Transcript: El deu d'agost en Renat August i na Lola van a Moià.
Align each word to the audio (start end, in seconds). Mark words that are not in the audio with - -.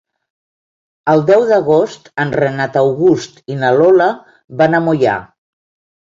El 1.11 1.19
deu 1.25 1.43
d'agost 1.49 2.07
en 2.23 2.31
Renat 2.39 2.79
August 2.81 3.37
i 3.55 3.57
na 3.65 3.69
Lola 3.81 4.07
van 4.63 4.79
a 4.79 4.81
Moià. 4.87 5.19